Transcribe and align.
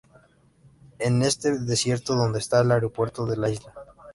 Es 0.97 1.07
en 1.09 1.21
este 1.21 1.59
desierto 1.59 2.15
donde 2.15 2.39
está 2.39 2.61
el 2.61 2.71
aeropuerto 2.71 3.27
de 3.27 3.37
la 3.37 3.51
isla. 3.51 3.71